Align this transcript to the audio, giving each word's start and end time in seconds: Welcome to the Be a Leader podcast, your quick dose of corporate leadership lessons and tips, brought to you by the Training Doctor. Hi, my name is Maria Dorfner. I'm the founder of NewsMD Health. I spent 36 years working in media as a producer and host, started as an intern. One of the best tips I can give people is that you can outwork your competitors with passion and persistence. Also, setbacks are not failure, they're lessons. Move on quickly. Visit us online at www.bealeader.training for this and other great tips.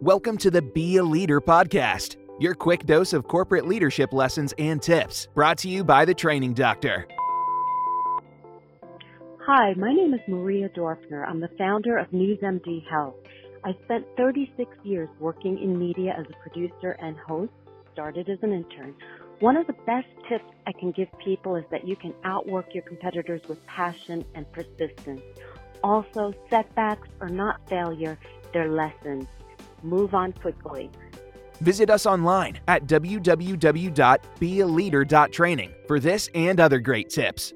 Welcome 0.00 0.38
to 0.38 0.50
the 0.52 0.62
Be 0.62 0.98
a 0.98 1.02
Leader 1.02 1.40
podcast, 1.40 2.18
your 2.38 2.54
quick 2.54 2.86
dose 2.86 3.12
of 3.12 3.26
corporate 3.26 3.66
leadership 3.66 4.12
lessons 4.12 4.54
and 4.56 4.80
tips, 4.80 5.26
brought 5.34 5.58
to 5.58 5.68
you 5.68 5.82
by 5.82 6.04
the 6.04 6.14
Training 6.14 6.54
Doctor. 6.54 7.08
Hi, 9.44 9.74
my 9.74 9.92
name 9.92 10.14
is 10.14 10.20
Maria 10.28 10.68
Dorfner. 10.68 11.26
I'm 11.26 11.40
the 11.40 11.50
founder 11.58 11.98
of 11.98 12.08
NewsMD 12.12 12.86
Health. 12.88 13.16
I 13.64 13.76
spent 13.86 14.06
36 14.16 14.70
years 14.84 15.08
working 15.18 15.58
in 15.58 15.76
media 15.76 16.14
as 16.16 16.26
a 16.30 16.42
producer 16.48 16.92
and 17.02 17.16
host, 17.16 17.50
started 17.92 18.28
as 18.28 18.38
an 18.42 18.52
intern. 18.52 18.94
One 19.40 19.56
of 19.56 19.66
the 19.66 19.74
best 19.84 20.06
tips 20.28 20.44
I 20.68 20.70
can 20.78 20.92
give 20.92 21.08
people 21.18 21.56
is 21.56 21.64
that 21.72 21.88
you 21.88 21.96
can 21.96 22.14
outwork 22.22 22.72
your 22.72 22.84
competitors 22.84 23.42
with 23.48 23.66
passion 23.66 24.24
and 24.36 24.46
persistence. 24.52 25.22
Also, 25.82 26.32
setbacks 26.48 27.08
are 27.20 27.28
not 27.28 27.68
failure, 27.68 28.16
they're 28.52 28.70
lessons. 28.70 29.26
Move 29.82 30.14
on 30.14 30.32
quickly. 30.32 30.90
Visit 31.60 31.90
us 31.90 32.06
online 32.06 32.58
at 32.68 32.86
www.bealeader.training 32.86 35.74
for 35.86 36.00
this 36.00 36.30
and 36.34 36.58
other 36.60 36.78
great 36.78 37.10
tips. 37.10 37.52